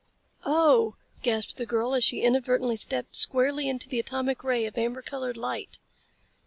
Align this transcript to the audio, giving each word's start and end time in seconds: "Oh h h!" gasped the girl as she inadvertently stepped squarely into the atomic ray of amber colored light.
"Oh 0.47 0.95
h 0.95 0.95
h!" 1.19 1.23
gasped 1.25 1.57
the 1.57 1.65
girl 1.67 1.93
as 1.93 2.03
she 2.03 2.21
inadvertently 2.23 2.75
stepped 2.75 3.15
squarely 3.15 3.69
into 3.69 3.87
the 3.87 3.99
atomic 3.99 4.43
ray 4.43 4.65
of 4.65 4.75
amber 4.75 5.03
colored 5.03 5.37
light. 5.37 5.77